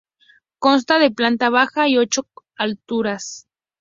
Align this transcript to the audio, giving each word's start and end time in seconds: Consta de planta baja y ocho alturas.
Consta 0.57 0.97
de 0.97 1.11
planta 1.11 1.51
baja 1.51 1.87
y 1.87 1.99
ocho 1.99 2.27
alturas. 2.57 3.47